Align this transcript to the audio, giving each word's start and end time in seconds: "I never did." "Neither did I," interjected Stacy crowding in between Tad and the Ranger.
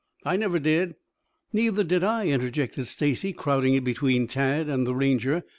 "I 0.25 0.35
never 0.35 0.57
did." 0.57 0.95
"Neither 1.53 1.83
did 1.83 2.03
I," 2.03 2.25
interjected 2.25 2.87
Stacy 2.87 3.33
crowding 3.33 3.75
in 3.75 3.83
between 3.83 4.25
Tad 4.25 4.67
and 4.67 4.87
the 4.87 4.95
Ranger. 4.95 5.43